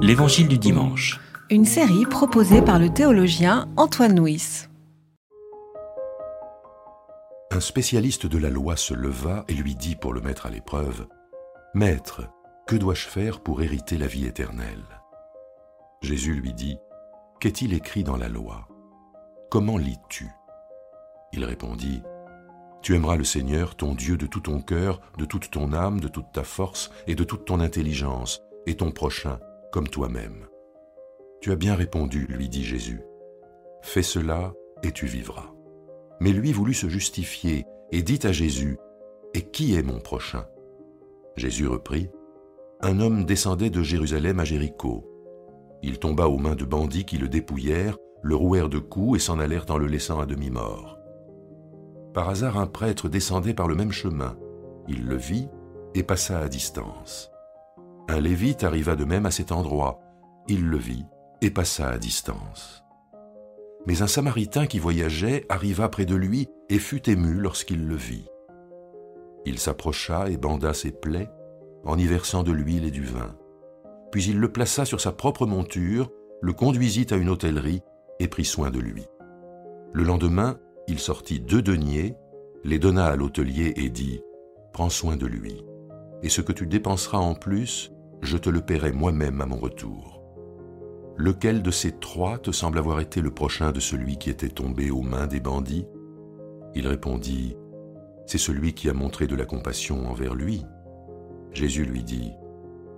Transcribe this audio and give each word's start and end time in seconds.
L'Évangile 0.00 0.48
du 0.48 0.56
dimanche. 0.56 1.20
Une 1.50 1.66
série 1.66 2.06
proposée 2.06 2.62
par 2.62 2.78
le 2.78 2.88
théologien 2.88 3.68
Antoine 3.76 4.18
Nuis. 4.18 4.66
Un 7.50 7.60
spécialiste 7.60 8.26
de 8.26 8.38
la 8.38 8.48
loi 8.48 8.76
se 8.76 8.94
leva 8.94 9.44
et 9.48 9.52
lui 9.52 9.74
dit 9.74 9.96
pour 9.96 10.14
le 10.14 10.20
mettre 10.22 10.46
à 10.46 10.50
l'épreuve, 10.50 11.06
Maître, 11.74 12.22
que 12.66 12.76
dois-je 12.76 13.06
faire 13.06 13.40
pour 13.40 13.60
hériter 13.60 13.98
la 13.98 14.06
vie 14.06 14.26
éternelle? 14.26 14.84
Jésus 16.00 16.34
lui 16.34 16.54
dit, 16.54 16.78
Qu'est-il 17.40 17.74
écrit 17.74 18.04
dans 18.04 18.16
la 18.16 18.28
loi? 18.28 18.68
Comment 19.50 19.76
lis-tu? 19.76 20.28
Il 21.32 21.44
répondit, 21.44 22.02
Tu 22.80 22.94
aimeras 22.94 23.16
le 23.16 23.24
Seigneur, 23.24 23.74
ton 23.74 23.94
Dieu, 23.94 24.16
de 24.16 24.26
tout 24.26 24.40
ton 24.40 24.62
cœur, 24.62 25.00
de 25.18 25.26
toute 25.26 25.50
ton 25.50 25.72
âme, 25.72 26.00
de 26.00 26.08
toute 26.08 26.32
ta 26.32 26.44
force 26.44 26.90
et 27.06 27.14
de 27.14 27.24
toute 27.24 27.44
ton 27.44 27.60
intelligence, 27.60 28.40
et 28.66 28.76
ton 28.76 28.92
prochain 28.92 29.38
comme 29.72 29.88
toi-même. 29.88 30.46
Tu 31.40 31.52
as 31.52 31.56
bien 31.56 31.74
répondu, 31.74 32.26
lui 32.28 32.48
dit 32.48 32.64
Jésus. 32.64 33.02
Fais 33.82 34.02
cela 34.02 34.52
et 34.82 34.92
tu 34.92 35.06
vivras. 35.06 35.52
Mais 36.20 36.32
lui 36.32 36.52
voulut 36.52 36.74
se 36.74 36.88
justifier 36.88 37.64
et 37.92 38.02
dit 38.02 38.20
à 38.24 38.32
Jésus, 38.32 38.78
Et 39.34 39.42
qui 39.42 39.74
est 39.74 39.82
mon 39.82 40.00
prochain? 40.00 40.46
Jésus 41.36 41.66
reprit, 41.66 42.10
Un 42.80 43.00
homme 43.00 43.24
descendait 43.24 43.70
de 43.70 43.82
Jérusalem 43.82 44.40
à 44.40 44.44
Jéricho. 44.44 45.04
Il 45.82 45.98
tomba 45.98 46.28
aux 46.28 46.38
mains 46.38 46.56
de 46.56 46.64
bandits 46.64 47.04
qui 47.04 47.18
le 47.18 47.28
dépouillèrent, 47.28 47.96
le 48.22 48.34
rouèrent 48.34 48.68
de 48.68 48.78
coups 48.78 49.18
et 49.18 49.20
s'en 49.20 49.38
allèrent 49.38 49.70
en 49.70 49.78
le 49.78 49.86
laissant 49.86 50.20
à 50.20 50.26
demi-mort. 50.26 50.98
Par 52.14 52.28
hasard 52.28 52.58
un 52.58 52.66
prêtre 52.66 53.08
descendait 53.08 53.54
par 53.54 53.68
le 53.68 53.76
même 53.76 53.92
chemin. 53.92 54.36
Il 54.88 55.06
le 55.06 55.16
vit 55.16 55.48
et 55.94 56.02
passa 56.02 56.40
à 56.40 56.48
distance. 56.48 57.30
Un 58.10 58.20
lévite 58.20 58.64
arriva 58.64 58.96
de 58.96 59.04
même 59.04 59.26
à 59.26 59.30
cet 59.30 59.52
endroit. 59.52 60.00
Il 60.48 60.66
le 60.66 60.78
vit 60.78 61.04
et 61.42 61.50
passa 61.50 61.90
à 61.90 61.98
distance. 61.98 62.82
Mais 63.86 64.00
un 64.00 64.06
Samaritain 64.06 64.66
qui 64.66 64.78
voyageait 64.78 65.44
arriva 65.50 65.90
près 65.90 66.06
de 66.06 66.16
lui 66.16 66.48
et 66.70 66.78
fut 66.78 67.08
ému 67.10 67.34
lorsqu'il 67.34 67.86
le 67.86 67.94
vit. 67.94 68.26
Il 69.44 69.58
s'approcha 69.58 70.30
et 70.30 70.38
banda 70.38 70.72
ses 70.72 70.90
plaies 70.90 71.28
en 71.84 71.98
y 71.98 72.06
versant 72.06 72.42
de 72.42 72.50
l'huile 72.50 72.86
et 72.86 72.90
du 72.90 73.04
vin. 73.04 73.36
Puis 74.10 74.24
il 74.24 74.40
le 74.40 74.50
plaça 74.50 74.86
sur 74.86 75.02
sa 75.02 75.12
propre 75.12 75.44
monture, 75.44 76.10
le 76.40 76.54
conduisit 76.54 77.12
à 77.12 77.16
une 77.16 77.28
hôtellerie 77.28 77.82
et 78.20 78.28
prit 78.28 78.46
soin 78.46 78.70
de 78.70 78.80
lui. 78.80 79.04
Le 79.92 80.02
lendemain, 80.02 80.58
il 80.86 80.98
sortit 80.98 81.40
deux 81.40 81.62
deniers, 81.62 82.16
les 82.64 82.78
donna 82.78 83.06
à 83.06 83.16
l'hôtelier 83.16 83.74
et 83.76 83.90
dit 83.90 84.22
Prends 84.72 84.90
soin 84.90 85.16
de 85.16 85.26
lui, 85.26 85.62
et 86.22 86.28
ce 86.30 86.40
que 86.40 86.52
tu 86.52 86.66
dépenseras 86.66 87.18
en 87.18 87.34
plus, 87.34 87.92
je 88.22 88.36
te 88.36 88.50
le 88.50 88.60
paierai 88.60 88.92
moi-même 88.92 89.40
à 89.40 89.46
mon 89.46 89.56
retour. 89.56 90.22
Lequel 91.16 91.62
de 91.62 91.70
ces 91.70 91.92
trois 91.92 92.38
te 92.38 92.52
semble 92.52 92.78
avoir 92.78 93.00
été 93.00 93.20
le 93.20 93.32
prochain 93.32 93.72
de 93.72 93.80
celui 93.80 94.18
qui 94.18 94.30
était 94.30 94.48
tombé 94.48 94.90
aux 94.90 95.02
mains 95.02 95.26
des 95.26 95.40
bandits? 95.40 95.86
Il 96.74 96.86
répondit, 96.86 97.56
C'est 98.26 98.38
celui 98.38 98.74
qui 98.74 98.88
a 98.88 98.94
montré 98.94 99.26
de 99.26 99.34
la 99.34 99.44
compassion 99.44 100.08
envers 100.08 100.34
lui. 100.34 100.64
Jésus 101.52 101.84
lui 101.84 102.04
dit, 102.04 102.32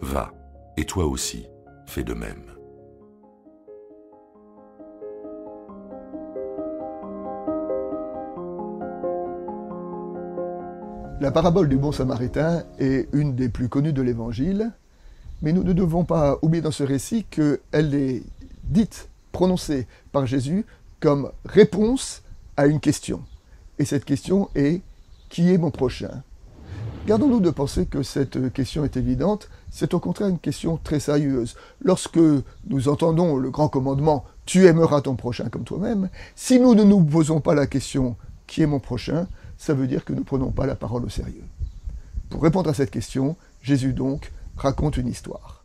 Va, 0.00 0.32
et 0.76 0.84
toi 0.84 1.06
aussi, 1.06 1.46
fais 1.86 2.04
de 2.04 2.14
même. 2.14 2.50
La 11.20 11.30
parabole 11.30 11.68
du 11.68 11.76
bon 11.76 11.92
samaritain 11.92 12.64
est 12.78 13.08
une 13.12 13.34
des 13.34 13.50
plus 13.50 13.68
connues 13.68 13.92
de 13.92 14.00
l'Évangile. 14.00 14.72
Mais 15.42 15.52
nous 15.52 15.64
ne 15.64 15.72
devons 15.72 16.04
pas 16.04 16.38
oublier 16.42 16.62
dans 16.62 16.70
ce 16.70 16.82
récit 16.82 17.24
qu'elle 17.30 17.94
est 17.94 18.22
dite, 18.64 19.08
prononcée 19.32 19.86
par 20.12 20.26
Jésus 20.26 20.66
comme 21.00 21.30
réponse 21.44 22.22
à 22.56 22.66
une 22.66 22.80
question. 22.80 23.22
Et 23.78 23.84
cette 23.84 24.04
question 24.04 24.50
est 24.54 24.82
Qui 25.28 25.52
est 25.52 25.58
mon 25.58 25.70
prochain? 25.70 26.22
Gardons-nous 27.06 27.40
de 27.40 27.50
penser 27.50 27.86
que 27.86 28.02
cette 28.02 28.52
question 28.52 28.84
est 28.84 28.96
évidente, 28.96 29.48
c'est 29.70 29.94
au 29.94 30.00
contraire 30.00 30.28
une 30.28 30.38
question 30.38 30.78
très 30.82 31.00
sérieuse. 31.00 31.56
Lorsque 31.80 32.20
nous 32.66 32.88
entendons 32.88 33.36
le 33.36 33.50
grand 33.50 33.68
commandement 33.68 34.24
Tu 34.44 34.66
aimeras 34.66 35.00
ton 35.00 35.16
prochain 35.16 35.48
comme 35.48 35.64
toi-même, 35.64 36.10
si 36.36 36.60
nous 36.60 36.74
ne 36.74 36.84
nous 36.84 37.02
posons 37.02 37.40
pas 37.40 37.54
la 37.54 37.66
question 37.66 38.16
Qui 38.46 38.62
est 38.62 38.66
mon 38.66 38.80
prochain 38.80 39.26
ça 39.60 39.74
veut 39.74 39.86
dire 39.86 40.06
que 40.06 40.14
nous 40.14 40.20
ne 40.20 40.24
prenons 40.24 40.50
pas 40.50 40.64
la 40.64 40.74
parole 40.74 41.04
au 41.04 41.10
sérieux. 41.10 41.44
Pour 42.30 42.42
répondre 42.42 42.70
à 42.70 42.74
cette 42.74 42.90
question, 42.90 43.36
Jésus 43.60 43.92
donc 43.92 44.32
raconte 44.60 44.96
une 44.96 45.08
histoire. 45.08 45.64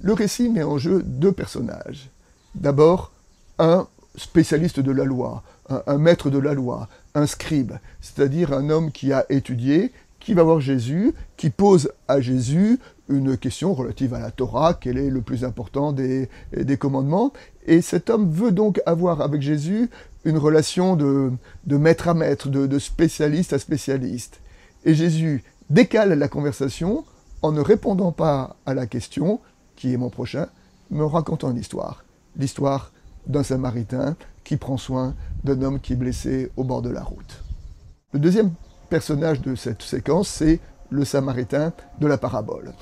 Le 0.00 0.14
récit 0.14 0.48
met 0.48 0.62
en 0.62 0.78
jeu 0.78 1.02
deux 1.02 1.32
personnages. 1.32 2.08
D'abord, 2.54 3.12
un 3.58 3.86
spécialiste 4.16 4.80
de 4.80 4.90
la 4.90 5.04
loi, 5.04 5.42
un, 5.68 5.98
maître 5.98 6.30
de 6.30 6.38
la 6.38 6.54
loi, 6.54 6.88
un 7.14 7.26
scribe, 7.26 7.74
c'est-à-dire 8.00 8.52
un 8.54 8.70
homme 8.70 8.90
qui 8.90 9.12
a 9.12 9.26
étudié, 9.28 9.92
qui 10.18 10.32
va 10.32 10.42
voir 10.42 10.60
Jésus, 10.60 11.14
qui 11.36 11.50
pose 11.50 11.92
à 12.08 12.20
Jésus 12.20 12.78
une 13.10 13.36
question 13.36 13.74
relative 13.74 14.14
à 14.14 14.20
la 14.20 14.30
Torah, 14.30 14.74
quel 14.74 14.96
est 14.96 15.10
le 15.10 15.20
plus 15.20 15.44
important 15.44 15.92
des, 15.92 16.28
commandements. 16.78 17.32
Et 17.66 17.82
cet 17.82 18.08
homme 18.08 18.30
veut 18.30 18.52
donc 18.52 18.80
avoir 18.86 19.20
avec 19.20 19.42
Jésus 19.42 19.90
une 20.24 20.38
relation 20.38 20.96
de, 20.96 21.32
maître 21.66 22.08
à 22.08 22.14
maître, 22.14 22.48
de 22.48 22.78
spécialiste 22.78 23.52
à 23.52 23.58
spécialiste. 23.58 24.40
Et 24.84 24.94
Jésus 24.94 25.44
décale 25.68 26.12
la 26.14 26.28
conversation 26.28 27.04
en 27.42 27.52
ne 27.52 27.60
répondant 27.60 28.12
pas 28.12 28.56
à 28.66 28.74
la 28.74 28.86
question 28.86 29.40
qui 29.76 29.92
est 29.92 29.96
mon 29.96 30.10
prochain, 30.10 30.46
me 30.90 31.04
racontant 31.04 31.50
une 31.50 31.56
histoire. 31.56 32.04
L'histoire 32.36 32.92
d'un 33.26 33.42
Samaritain 33.42 34.16
qui 34.44 34.56
prend 34.56 34.76
soin 34.76 35.14
d'un 35.44 35.62
homme 35.62 35.80
qui 35.80 35.94
est 35.94 35.96
blessé 35.96 36.50
au 36.56 36.64
bord 36.64 36.82
de 36.82 36.90
la 36.90 37.02
route. 37.02 37.42
Le 38.12 38.18
deuxième 38.18 38.52
personnage 38.88 39.40
de 39.40 39.54
cette 39.54 39.82
séquence, 39.82 40.28
c'est 40.28 40.60
le 40.90 41.04
Samaritain 41.04 41.72
de 42.00 42.06
la 42.06 42.18
parabole. 42.18 42.72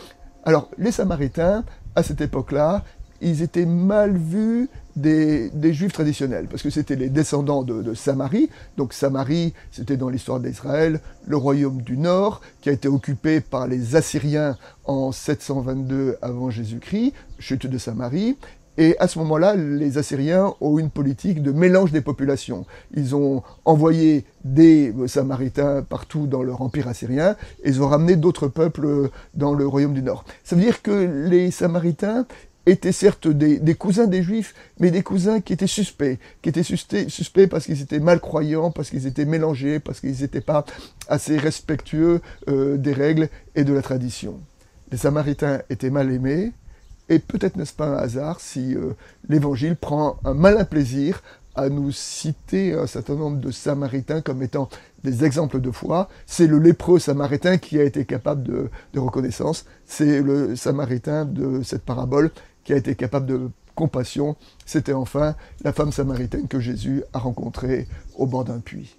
Alors, 0.44 0.70
les 0.78 0.92
Samaritains, 0.92 1.64
à 1.94 2.02
cette 2.02 2.20
époque-là, 2.20 2.84
ils 3.20 3.42
étaient 3.42 3.66
mal 3.66 4.16
vus 4.16 4.68
des, 4.96 5.72
juifs 5.72 5.92
traditionnels, 5.92 6.46
parce 6.48 6.62
que 6.62 6.70
c'était 6.70 6.96
les 6.96 7.08
descendants 7.08 7.62
de, 7.62 7.94
Samarie. 7.94 8.50
Donc 8.76 8.92
Samarie, 8.92 9.54
c'était 9.70 9.96
dans 9.96 10.08
l'histoire 10.08 10.40
d'Israël, 10.40 11.00
le 11.26 11.36
royaume 11.36 11.82
du 11.82 11.96
Nord, 11.96 12.40
qui 12.60 12.68
a 12.68 12.72
été 12.72 12.88
occupé 12.88 13.40
par 13.40 13.66
les 13.66 13.96
Assyriens 13.96 14.56
en 14.84 15.12
722 15.12 16.16
avant 16.22 16.50
Jésus-Christ, 16.50 17.12
chute 17.38 17.66
de 17.66 17.78
Samarie. 17.78 18.36
Et 18.80 18.96
à 19.00 19.08
ce 19.08 19.18
moment-là, 19.18 19.56
les 19.56 19.98
Assyriens 19.98 20.54
ont 20.60 20.78
une 20.78 20.88
politique 20.88 21.42
de 21.42 21.50
mélange 21.50 21.90
des 21.90 22.00
populations. 22.00 22.64
Ils 22.94 23.16
ont 23.16 23.42
envoyé 23.64 24.24
des 24.44 24.94
Samaritains 25.08 25.82
partout 25.82 26.28
dans 26.28 26.44
leur 26.44 26.62
empire 26.62 26.86
assyrien 26.86 27.34
et 27.64 27.70
ils 27.70 27.82
ont 27.82 27.88
ramené 27.88 28.14
d'autres 28.14 28.46
peuples 28.46 29.10
dans 29.34 29.52
le 29.52 29.66
royaume 29.66 29.94
du 29.94 30.02
Nord. 30.02 30.24
Ça 30.44 30.54
veut 30.54 30.62
dire 30.62 30.80
que 30.80 31.26
les 31.28 31.50
Samaritains, 31.50 32.24
étaient 32.68 32.92
certes 32.92 33.28
des, 33.28 33.74
cousins 33.74 34.06
des 34.06 34.22
Juifs, 34.22 34.54
mais 34.80 34.90
des 34.90 35.02
cousins 35.02 35.40
qui 35.40 35.52
étaient 35.52 35.66
suspects, 35.66 36.18
qui 36.42 36.48
étaient 36.48 36.62
suspects, 36.62 37.46
parce 37.48 37.66
qu'ils 37.66 37.82
étaient 37.82 38.00
malcroyants, 38.00 38.70
parce 38.70 38.90
qu'ils 38.90 39.06
étaient 39.06 39.24
mélangés, 39.24 39.78
parce 39.80 40.00
qu'ils 40.00 40.20
n'étaient 40.20 40.40
pas 40.40 40.64
assez 41.08 41.38
respectueux 41.38 42.20
euh, 42.48 42.76
des 42.76 42.92
règles 42.92 43.28
et 43.54 43.64
de 43.64 43.72
la 43.72 43.82
tradition. 43.82 44.40
Les 44.90 44.98
Samaritains 44.98 45.62
étaient 45.70 45.90
mal 45.90 46.10
aimés, 46.12 46.52
et 47.08 47.18
peut-être 47.18 47.56
n'est-ce 47.56 47.72
pas 47.72 47.86
un 47.86 47.96
hasard 47.96 48.40
si 48.40 48.74
euh, 48.74 48.92
l'Évangile 49.28 49.76
prend 49.76 50.18
un 50.24 50.34
malin 50.34 50.64
plaisir 50.64 51.22
à 51.58 51.68
nous 51.68 51.90
citer 51.90 52.72
un 52.74 52.86
certain 52.86 53.16
nombre 53.16 53.38
de 53.38 53.50
Samaritains 53.50 54.20
comme 54.20 54.42
étant 54.42 54.68
des 55.02 55.24
exemples 55.24 55.60
de 55.60 55.70
foi. 55.72 56.08
C'est 56.24 56.46
le 56.46 56.58
lépreux 56.58 57.00
Samaritain 57.00 57.58
qui 57.58 57.80
a 57.80 57.82
été 57.82 58.04
capable 58.04 58.44
de, 58.44 58.70
de 58.94 59.00
reconnaissance. 59.00 59.64
C'est 59.84 60.22
le 60.22 60.54
Samaritain 60.54 61.24
de 61.24 61.62
cette 61.64 61.82
parabole 61.82 62.30
qui 62.68 62.74
a 62.74 62.76
été 62.76 62.94
capable 62.94 63.24
de 63.24 63.48
compassion, 63.74 64.36
c'était 64.66 64.92
enfin 64.92 65.36
la 65.64 65.72
femme 65.72 65.90
samaritaine 65.90 66.48
que 66.48 66.60
Jésus 66.60 67.02
a 67.14 67.18
rencontrée 67.18 67.88
au 68.14 68.26
bord 68.26 68.44
d'un 68.44 68.60
puits. 68.60 68.98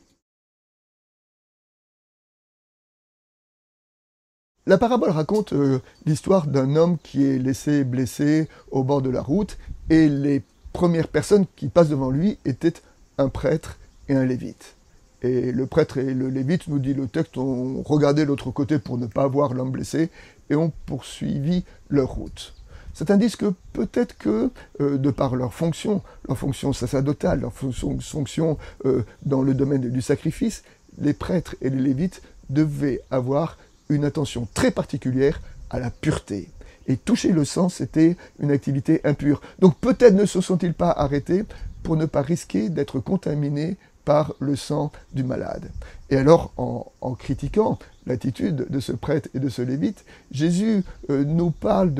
La 4.66 4.80
parabole 4.80 5.12
raconte 5.12 5.54
euh, 5.54 5.78
l'histoire 6.08 6.48
d'un 6.48 6.76
homme 6.76 6.98
qui 6.98 7.24
est 7.24 7.38
laissé 7.38 7.84
blessé 7.84 8.48
au 8.72 8.84
bord 8.84 9.04
de 9.04 9.12
la 9.12 9.22
route 9.22 9.60
et 9.92 10.10
les 10.10 10.42
premières 10.74 11.08
personnes 11.08 11.46
qui 11.56 11.68
passent 11.68 11.90
devant 11.90 12.10
lui 12.10 12.40
étaient 12.46 12.74
un 13.20 13.30
prêtre 13.30 13.78
et 14.08 14.16
un 14.16 14.26
lévite. 14.26 14.78
Et 15.22 15.52
le 15.52 15.68
prêtre 15.68 16.00
et 16.00 16.16
le 16.16 16.30
lévite, 16.30 16.70
nous 16.70 16.80
dit 16.80 16.96
le 16.96 17.08
texte, 17.08 17.38
ont 17.38 17.84
regardé 17.84 18.26
l'autre 18.26 18.50
côté 18.50 18.80
pour 18.80 18.98
ne 18.98 19.06
pas 19.06 19.28
voir 19.28 19.54
l'homme 19.54 19.70
blessé 19.70 20.10
et 20.50 20.56
ont 20.56 20.74
poursuivi 20.88 21.66
leur 21.88 22.10
route. 22.10 22.56
C'est 23.00 23.12
indice 23.12 23.38
que 23.38 23.54
peut-être 23.72 24.18
que, 24.18 24.52
euh, 24.82 24.98
de 24.98 25.10
par 25.10 25.38
leur 25.38 25.54
fonction, 25.54 26.02
leur 26.28 26.38
fonction 26.38 26.74
sacerdotale, 26.74 27.40
leur 27.40 27.54
fonction, 27.54 28.58
euh, 28.84 29.06
dans 29.26 29.42
le 29.42 29.54
domaine 29.54 29.90
du 29.90 30.02
sacrifice, 30.02 30.64
les 30.98 31.14
prêtres 31.14 31.56
et 31.62 31.70
les 31.70 31.80
lévites 31.80 32.22
devaient 32.50 33.00
avoir 33.10 33.58
une 33.88 34.04
attention 34.04 34.50
très 34.54 34.70
particulière 34.72 35.40
à 35.70 35.80
la 35.80 35.92
pureté. 35.92 36.50
Et 36.88 36.98
toucher 36.98 37.32
le 37.32 37.46
sang, 37.46 37.70
c'était 37.70 38.18
une 38.42 38.52
activité 38.52 39.00
impure. 39.06 39.40
Donc 39.60 39.78
peut-être 39.78 40.16
ne 40.16 40.26
se 40.26 40.42
sont-ils 40.42 40.74
pas 40.74 40.92
arrêtés 40.92 41.46
pour 41.84 41.96
ne 41.96 42.06
pas 42.06 42.22
risquer 42.22 42.68
d'être 42.68 43.00
contaminés 43.00 43.78
par 44.04 44.34
le 44.40 44.58
sang 44.58 44.92
du 45.14 45.24
malade. 45.24 45.72
Et 46.10 46.18
alors, 46.18 46.52
en, 46.58 47.14
critiquant 47.14 47.80
l'attitude 48.06 48.66
de 48.70 48.80
ce 48.82 48.92
prêtre 48.92 49.30
et 49.34 49.40
de 49.40 49.48
ce 49.48 49.62
lévite, 49.62 50.04
Jésus 50.32 50.84
euh, 51.10 51.24
nous 51.24 51.52
parle 51.52 51.94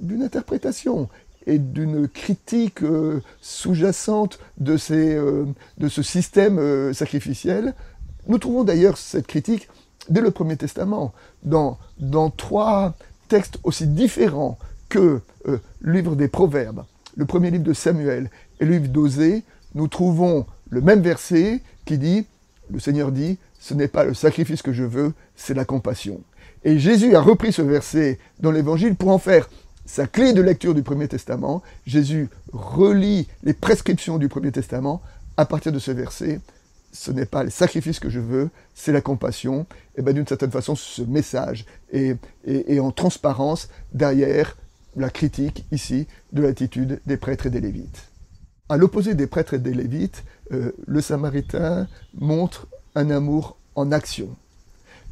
d'une 0.00 0.22
interprétation 0.22 1.08
et 1.46 1.58
d'une 1.58 2.08
critique 2.08 2.82
euh, 2.82 3.22
sous-jacente 3.40 4.38
de, 4.58 4.76
euh, 4.90 5.46
de, 5.78 5.88
ce 5.88 6.02
système 6.02 6.92
sacrificiel. 6.92 7.74
Nous 8.26 8.38
trouvons 8.38 8.64
d'ailleurs 8.64 8.98
cette 8.98 9.26
critique 9.26 9.68
dès 10.08 10.20
le 10.20 10.30
Premier 10.30 10.56
Testament, 10.56 11.12
dans, 11.42 11.78
dans 11.98 12.30
trois 12.30 12.94
textes 13.28 13.58
aussi 13.64 13.86
différents 13.86 14.58
que 14.88 15.20
le 15.44 15.92
livre 15.92 16.16
des 16.16 16.26
Proverbes, 16.28 16.84
le 17.16 17.24
premier 17.24 17.50
livre 17.50 17.64
de 17.64 17.72
Samuel 17.72 18.30
et 18.58 18.64
le 18.64 18.72
livre 18.72 18.88
d'Osée, 18.88 19.44
nous 19.74 19.88
trouvons 19.88 20.46
le 20.68 20.80
même 20.80 21.00
verset 21.00 21.60
qui 21.84 21.98
dit, 21.98 22.26
le 22.70 22.78
Seigneur 22.78 23.12
dit, 23.12 23.38
ce 23.58 23.74
n'est 23.74 23.88
pas 23.88 24.04
le 24.04 24.14
sacrifice 24.14 24.62
que 24.62 24.72
je 24.72 24.84
veux, 24.84 25.12
c'est 25.36 25.54
la 25.54 25.64
compassion. 25.64 26.20
Et 26.64 26.78
Jésus 26.78 27.14
a 27.14 27.20
repris 27.20 27.52
ce 27.52 27.62
verset 27.62 28.18
dans 28.40 28.50
l'Évangile 28.50 28.94
pour 28.94 29.10
en 29.10 29.18
faire 29.18 29.48
sa 29.90 30.06
clé 30.06 30.32
de 30.32 30.40
lecture 30.40 30.72
du 30.72 30.84
Premier 30.84 31.08
Testament. 31.08 31.62
Jésus 31.84 32.28
relit 32.52 33.26
les 33.42 33.54
prescriptions 33.54 34.18
du 34.18 34.28
Premier 34.28 34.52
Testament 34.52 35.02
à 35.36 35.44
partir 35.44 35.72
de 35.72 35.80
ce 35.80 35.90
verset. 35.90 36.40
Ce 36.92 37.10
n'est 37.10 37.26
pas 37.26 37.42
le 37.42 37.50
sacrifice 37.50 37.98
que 37.98 38.08
je 38.08 38.20
veux, 38.20 38.50
c'est 38.72 38.92
la 38.92 39.00
compassion. 39.00 39.66
Et 39.96 40.02
bien 40.02 40.12
d'une 40.12 40.28
certaine 40.28 40.52
façon, 40.52 40.76
ce 40.76 41.02
message 41.02 41.66
est, 41.92 42.16
est 42.46 42.78
en 42.78 42.92
transparence 42.92 43.68
derrière 43.92 44.56
la 44.94 45.10
critique 45.10 45.64
ici 45.72 46.06
de 46.32 46.42
l'attitude 46.42 47.00
des 47.06 47.16
prêtres 47.16 47.46
et 47.46 47.50
des 47.50 47.60
lévites. 47.60 48.10
À 48.68 48.76
l'opposé 48.76 49.14
des 49.14 49.26
prêtres 49.26 49.54
et 49.54 49.58
des 49.58 49.74
lévites, 49.74 50.22
euh, 50.52 50.70
le 50.86 51.00
Samaritain 51.00 51.88
montre 52.14 52.68
un 52.94 53.10
amour 53.10 53.56
en 53.74 53.90
action. 53.90 54.36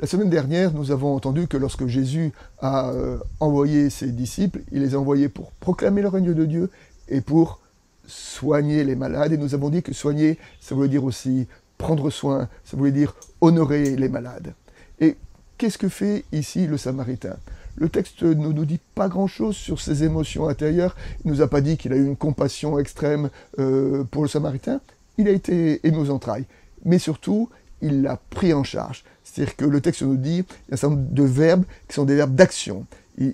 La 0.01 0.07
semaine 0.07 0.31
dernière, 0.31 0.73
nous 0.73 0.93
avons 0.93 1.17
entendu 1.17 1.49
que 1.49 1.57
lorsque 1.57 1.89
Jésus 1.89 2.33
a 2.61 2.91
euh, 2.91 3.19
envoyé 3.41 3.91
ses 3.91 4.13
disciples, 4.13 4.61
il 4.71 4.81
les 4.81 4.95
a 4.95 5.01
envoyés 5.01 5.29
pour 5.29 5.51
proclamer 5.51 6.03
le 6.03 6.09
règne 6.09 6.33
de 6.33 6.45
Dieu 6.45 6.71
et 7.09 7.21
pour 7.21 7.59
soigner 8.07 8.85
les 8.85 8.95
malades. 8.95 9.33
Et 9.33 9.37
nous 9.37 9.55
avons 9.55 9.71
dit 9.71 9.83
que 9.83 9.93
soigner, 9.93 10.39
ça 10.61 10.77
voulait 10.77 10.89
dire 10.89 11.03
aussi 11.03 11.49
prendre 11.79 12.11
soin, 12.11 12.49
ça 12.65 12.77
voulait 12.77 12.93
dire 12.93 13.17
honorer 13.41 13.97
les 13.97 14.09
malades. 14.09 14.55
Et 15.01 15.17
qu'est-ce 15.57 15.79
que 15.79 15.89
fait 15.89 16.25
ici 16.31 16.69
le 16.69 16.77
Samaritain? 16.77 17.37
Le 17.75 17.89
texte 17.89 18.23
ne 18.23 18.35
nous 18.35 18.65
dit 18.65 18.81
pas 18.95 19.09
grand-chose 19.09 19.57
sur 19.57 19.81
ses 19.81 20.05
émotions 20.05 20.49
intérieures. 20.49 20.95
Il 21.25 21.31
ne 21.33 21.37
nous 21.37 21.43
a 21.43 21.49
pas 21.49 21.61
dit 21.61 21.77
qu'il 21.77 21.93
a 21.93 21.97
eu 21.97 22.07
une 22.07 22.17
compassion 22.17 22.79
extrême 22.79 23.31
euh, 23.59 24.05
pour 24.05 24.23
le 24.23 24.29
Samaritain. 24.29 24.81
Il 25.17 25.27
a 25.27 25.33
été 25.33 25.85
ému 25.85 25.99
aux 25.99 26.11
entrailles. 26.11 26.47
Mais 26.85 27.01
surtout, 27.01 27.49
il 27.83 28.03
l'a 28.03 28.19
pris 28.31 28.53
en 28.53 28.65
charge. 28.65 29.05
C'est-à-dire 29.25 29.57
que 29.57 29.65
le 29.65 29.81
texte 29.81 30.03
nous 30.03 30.17
dit, 30.17 30.39
il 30.39 30.71
y 30.71 30.73
a 30.73 30.75
un 30.75 30.77
certain 30.77 30.97
nombre 30.97 31.11
de 31.11 31.23
verbes 31.23 31.65
qui 31.89 31.95
sont 31.95 32.05
des 32.05 32.17
verbes 32.17 32.35
d'action. 32.35 32.87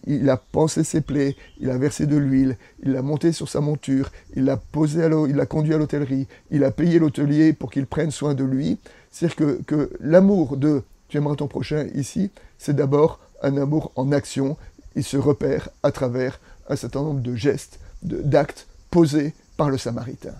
Il, 0.06 0.30
a 0.30 0.38
pensé 0.38 0.82
ses 0.82 1.02
plaies, 1.02 1.36
il 1.60 1.68
a 1.68 1.76
versé 1.76 2.06
de 2.06 2.16
l'huile, 2.16 2.56
il 2.82 2.92
l'a 2.92 3.02
monté 3.02 3.32
sur 3.32 3.50
sa 3.50 3.60
monture, 3.60 4.10
il 4.34 4.44
l'a 4.44 4.56
posé 4.56 5.04
à 5.04 5.08
il 5.28 5.36
l'a 5.36 5.44
conduit 5.44 5.74
à 5.74 5.76
l'hôtellerie, 5.76 6.26
il 6.50 6.64
a 6.64 6.70
payé 6.70 6.98
l'hôtelier 6.98 7.52
pour 7.52 7.70
qu'il 7.70 7.84
prenne 7.84 8.10
soin 8.10 8.32
de 8.32 8.44
lui. 8.44 8.78
C'est-à-dire 9.10 9.36
que, 9.36 9.62
que 9.66 9.90
l'amour 10.00 10.56
de 10.56 10.82
tu 11.08 11.18
aimeras 11.18 11.36
ton 11.36 11.48
prochain 11.48 11.86
ici, 11.94 12.30
c'est 12.58 12.74
d'abord 12.74 13.20
un 13.42 13.56
amour 13.56 13.92
en 13.94 14.10
action. 14.10 14.56
Il 14.96 15.04
se 15.04 15.16
repère 15.16 15.68
à 15.82 15.92
travers 15.92 16.40
un 16.68 16.76
certain 16.76 17.02
nombre 17.02 17.20
de 17.20 17.36
gestes, 17.36 17.78
d'actes 18.02 18.66
posés 18.90 19.34
par 19.56 19.70
le 19.70 19.78
Samaritain. 19.78 20.34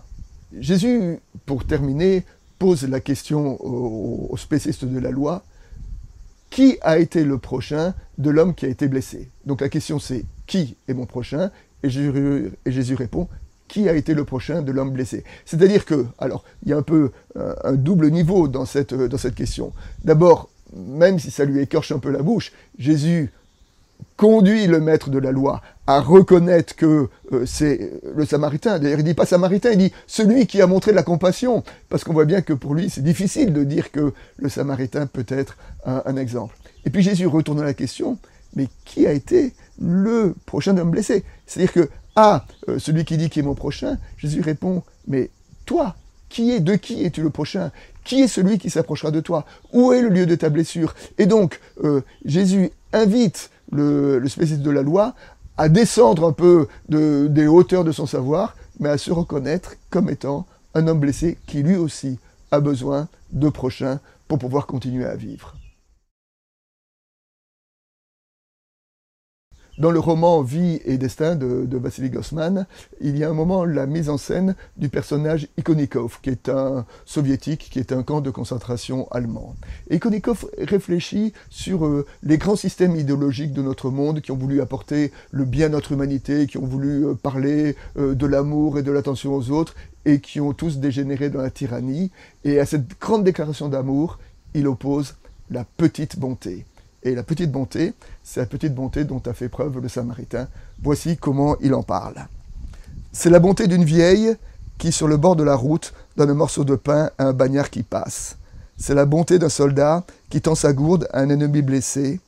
Jésus, 0.59 1.19
pour 1.47 1.67
terminer, 1.67 2.25
pose 2.59 2.89
la 2.89 3.01
question 3.01 3.59
aux, 3.65 4.37
spécialistes 4.37 4.85
de 4.85 4.99
la 4.99 5.11
loi, 5.11 5.45
qui 6.51 6.79
a 6.83 6.99
été 6.99 7.25
le 7.25 7.39
prochain 7.39 7.95
de 8.19 8.31
l'homme 8.31 8.55
qui 8.55 8.67
a 8.67 8.69
été 8.69 8.89
blessé? 8.89 9.31
Donc 9.45 9.61
la 9.61 9.69
question 9.69 9.99
c'est 9.99 10.25
qui 10.47 10.77
est 10.89 10.95
mon 10.95 11.07
prochain? 11.07 11.51
Et 11.83 11.91
Jésus, 11.91 12.95
répond 12.95 13.29
qui 13.67 13.89
a 13.89 13.95
été 13.95 14.15
le 14.15 14.25
prochain 14.25 14.63
de 14.63 14.73
l'homme 14.73 14.93
blessé? 14.93 15.25
C'est-à-dire 15.45 15.85
que, 15.85 16.07
alors, 16.19 16.45
il 16.63 16.69
y 16.69 16.73
a 16.73 16.77
un 16.77 16.83
peu 16.83 17.11
un, 17.35 17.55
un 17.65 17.73
double 17.73 18.11
niveau 18.11 18.47
cette, 18.67 18.95
dans 18.95 19.19
cette 19.19 19.35
question. 19.35 19.73
D'abord, 20.05 20.49
même 20.75 21.19
si 21.19 21.31
ça 21.31 21.45
lui 21.45 21.61
écorche 21.61 21.93
un 21.93 21.99
peu 21.99 22.11
la 22.11 22.23
bouche, 22.23 22.53
Jésus 22.79 23.33
conduit 24.17 24.67
le 24.67 24.81
maître 24.81 25.11
de 25.11 25.19
la 25.19 25.33
loi 25.33 25.61
à 25.87 26.01
reconnaître 26.01 26.77
que 26.77 27.09
euh, 27.33 27.45
c'est 27.47 27.93
le 28.15 28.25
samaritain. 28.25 28.79
D'ailleurs, 28.79 29.01
il 29.01 29.05
dit 29.05 29.15
pas 29.15 29.27
samaritain, 29.27 29.73
il 29.73 29.79
dit 29.79 29.93
celui 30.07 30.47
qui 30.47 30.63
a 30.63 30.67
montré 30.67 30.93
de 30.93 30.97
la 30.97 31.03
compassion. 31.03 31.63
Parce 31.89 32.05
qu'on 32.05 32.13
voit 32.13 32.25
bien 32.25 32.41
que 32.41 32.53
pour 32.53 32.75
lui, 32.75 32.89
c'est 32.89 33.03
difficile 33.03 33.53
de 33.53 33.65
dire 33.65 33.91
que 33.91 34.13
le 34.37 34.49
samaritain 34.49 35.07
peut 35.07 35.27
être 35.29 35.57
un, 35.85 36.17
exemple. 36.17 36.57
Et 36.87 36.91
puis 36.91 37.03
Jésus 37.03 37.27
retourne 37.27 37.61
à 37.61 37.65
la 37.65 37.75
question, 37.75 38.19
mais 38.57 38.69
qui 38.85 39.07
a 39.07 39.13
été 39.13 39.53
le 39.81 40.35
prochain 40.47 40.77
homme 40.79 40.91
blessé? 40.91 41.25
C'est-à-dire 41.47 41.73
que, 41.73 41.91
ah, 42.17 42.47
euh, 42.69 42.79
celui 42.79 43.05
qui 43.05 43.19
dit 43.19 43.29
qui 43.29 43.41
est 43.41 43.43
mon 43.43 43.55
prochain, 43.55 43.99
Jésus 44.17 44.41
répond, 44.41 44.83
mais 45.07 45.31
toi, 45.67 45.97
qui 46.29 46.53
est, 46.53 46.61
de 46.61 46.75
qui 46.77 47.05
es-tu 47.05 47.23
le 47.23 47.31
prochain? 47.31 47.71
Qui 48.05 48.23
est 48.23 48.29
celui 48.29 48.59
qui 48.59 48.71
s'approchera 48.71 49.11
de 49.11 49.21
toi? 49.21 49.45
Où 49.73 49.93
est 49.93 50.01
le 50.01 50.09
lieu 50.09 50.27
de 50.27 50.35
ta 50.35 50.49
blessure? 50.49 50.95
Et 51.19 51.27
donc, 51.27 51.61
euh, 51.83 52.01
Jésus 52.25 52.71
invite 52.93 53.51
le, 53.73 54.23
spécialiste 54.29 54.65
de 54.65 54.71
la 54.71 54.83
loi 54.83 55.15
à 55.57 55.69
descendre 55.69 56.27
un 56.27 56.33
peu 56.33 56.67
des 56.89 57.47
hauteurs 57.47 57.85
de 57.85 57.93
son 57.93 58.07
savoir, 58.07 58.57
mais 58.81 58.89
à 58.89 58.99
se 58.99 59.13
reconnaître 59.13 59.75
comme 59.91 60.11
étant 60.11 60.47
un 60.75 60.89
homme 60.89 61.01
blessé 61.01 61.39
qui 61.47 61.63
lui 61.63 61.77
aussi 61.77 62.19
a 62.51 62.61
besoin 62.61 63.09
de 63.33 63.49
prochains 63.49 64.01
pour 64.27 64.39
pouvoir 64.39 64.67
continuer 64.67 65.05
à 65.05 65.15
vivre. 65.15 65.55
Dans 69.77 69.91
le 69.91 69.99
roman 69.99 70.41
Vie 70.43 70.81
et 70.85 70.99
destin 70.99 71.35
de, 71.35 71.67
de 71.67 71.77
Vassili 71.79 72.09
Gossman, 72.09 72.67
il 73.01 73.19
y 73.19 73.25
a 73.25 73.31
un 73.31 73.33
moment 73.33 73.65
la 73.65 73.87
mise 73.87 74.09
en 74.09 74.19
scène 74.19 74.55
du 74.77 74.89
personnage 74.89 75.49
Ikonikov, 75.59 76.21
qui 76.23 76.31
est 76.31 76.49
un 76.49 76.87
soviétique, 77.05 77.71
qui 77.73 77.81
est 77.81 77.91
un 77.91 78.05
camp 78.05 78.21
de 78.21 78.31
concentration 78.31 79.09
allemand. 79.11 79.57
Ikonikov 79.91 80.47
réfléchit 80.59 81.33
sur 81.51 81.87
euh, 81.87 82.07
les 82.23 82.39
grands 82.39 82.55
systèmes 82.55 82.95
idéologiques 82.95 83.53
de 83.53 83.63
notre 83.63 83.91
monde 83.91 84.21
qui 84.21 84.31
ont 84.31 84.37
voulu 84.37 84.61
apporter 84.61 85.11
le 85.33 85.45
bien 85.45 85.67
à 85.67 85.71
notre 85.71 85.91
humanité, 85.91 86.47
qui 86.47 86.59
ont 86.59 86.67
voulu 86.67 87.07
euh, 87.07 87.15
parler 87.15 87.75
euh, 87.97 88.15
de 88.15 88.27
l'amour 88.27 88.79
et 88.79 88.85
de 88.85 88.93
l'attention 88.93 89.35
aux 89.35 89.51
autres, 89.51 89.75
et 90.05 90.21
qui 90.21 90.41
ont 90.41 90.53
tous 90.53 90.79
dégénéré 90.79 91.31
dans 91.31 91.43
la 91.43 91.51
tyrannie. 91.51 92.13
Et 92.45 92.61
à 92.61 92.67
cette 92.67 93.01
grande 93.01 93.25
déclaration 93.25 93.69
d'amour, 93.69 94.21
il 94.55 94.69
oppose 94.69 95.17
la 95.51 95.65
petite 95.65 96.17
bonté. 96.17 96.65
Et 97.05 97.15
la 97.15 97.23
petite 97.23 97.53
bonté, 97.53 97.93
c'est 98.23 98.41
la 98.41 98.47
petite 98.47 98.75
bonté 98.75 99.05
dont 99.05 99.21
a 99.27 99.35
fait 99.35 99.51
preuve 99.51 99.79
le 99.79 99.89
Samaritain. 99.89 100.49
Voici 100.83 101.19
comment 101.19 101.57
il 101.61 101.75
en 101.75 101.83
parle. 101.83 102.15
C'est 103.13 103.29
la 103.29 103.41
bonté 103.41 103.67
d'une 103.67 103.85
vieille 103.85 104.35
qui, 104.79 104.91
sur 104.91 105.07
le 105.07 105.19
bord 105.19 105.37
de 105.37 105.45
la 105.45 105.55
route, 105.55 105.93
donne 106.17 106.31
un 106.31 106.35
morceau 106.35 106.65
de 106.65 106.77
pain 106.77 107.11
à 107.19 107.27
un 107.27 107.33
bagnard 107.35 107.69
qui 107.69 107.83
passe. 107.83 108.37
C'est 108.79 108.95
la 108.95 109.05
bonté 109.05 109.39
d'un 109.39 109.51
soldat 109.51 110.03
qui 110.31 110.41
tend 110.41 110.55
sa 110.55 110.73
gourde 110.73 111.07
à 111.13 111.21
un 111.21 111.29
ennemi 111.29 111.61
blessé. 111.61 112.21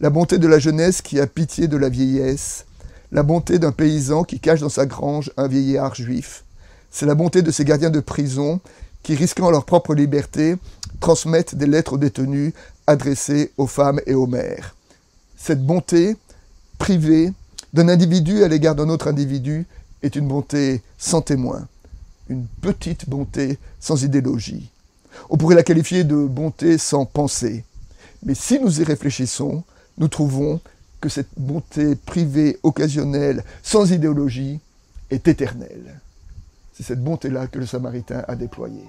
La 0.00 0.08
bonté 0.08 0.38
de 0.38 0.48
la 0.48 0.58
jeunesse 0.58 1.02
qui 1.02 1.20
a 1.20 1.26
pitié 1.26 1.68
de 1.68 1.76
la 1.76 1.90
vieillesse. 1.90 2.64
La 3.12 3.22
bonté 3.22 3.58
d'un 3.58 3.70
paysan 3.70 4.24
qui 4.24 4.40
cache 4.40 4.60
dans 4.60 4.70
sa 4.70 4.86
grange 4.86 5.30
un 5.36 5.46
vieillard 5.46 5.94
juif. 5.94 6.44
C'est 6.90 7.06
la 7.06 7.14
bonté 7.14 7.42
de 7.42 7.50
ces 7.50 7.66
gardiens 7.66 7.90
de 7.90 8.00
prison 8.00 8.60
qui, 9.02 9.14
risquant 9.14 9.50
leur 9.50 9.66
propre 9.66 9.94
liberté, 9.94 10.56
transmettent 11.00 11.54
des 11.54 11.66
lettres 11.66 11.94
aux 11.94 11.98
détenus 11.98 12.54
adressées 12.86 13.52
aux 13.56 13.66
femmes 13.66 14.00
et 14.06 14.14
aux 14.14 14.26
mères. 14.26 14.74
Cette 15.36 15.64
bonté 15.64 16.16
privée 16.78 17.32
d'un 17.72 17.88
individu 17.88 18.44
à 18.44 18.48
l'égard 18.48 18.74
d'un 18.74 18.88
autre 18.88 19.08
individu 19.08 19.66
est 20.02 20.16
une 20.16 20.28
bonté 20.28 20.82
sans 20.98 21.22
témoin, 21.22 21.66
une 22.28 22.46
petite 22.60 23.08
bonté 23.08 23.58
sans 23.80 24.02
idéologie. 24.02 24.70
On 25.30 25.36
pourrait 25.36 25.54
la 25.54 25.62
qualifier 25.62 26.04
de 26.04 26.16
bonté 26.16 26.78
sans 26.78 27.04
pensée. 27.04 27.64
Mais 28.24 28.34
si 28.34 28.58
nous 28.60 28.80
y 28.80 28.84
réfléchissons, 28.84 29.64
nous 29.98 30.08
trouvons 30.08 30.60
que 31.00 31.08
cette 31.08 31.30
bonté 31.36 31.96
privée, 31.96 32.58
occasionnelle, 32.62 33.44
sans 33.62 33.90
idéologie, 33.90 34.60
est 35.10 35.28
éternelle. 35.28 36.00
C'est 36.72 36.84
cette 36.84 37.02
bonté-là 37.02 37.48
que 37.48 37.58
le 37.58 37.66
Samaritain 37.66 38.24
a 38.26 38.36
déployée. 38.36 38.88